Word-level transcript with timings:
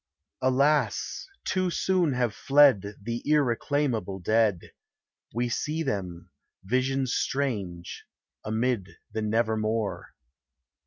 Alas! 0.41 1.27
too 1.45 1.69
soon 1.69 2.13
have 2.13 2.33
fled 2.33 2.95
The 2.99 3.21
irreclaimable 3.23 4.17
dead: 4.21 4.71
We 5.31 5.47
see 5.47 5.83
them— 5.83 6.31
visions 6.63 7.13
strange— 7.13 8.05
amid 8.43 8.97
the 9.11 9.21
*v 9.21 9.27
Nevermore. 9.27 10.15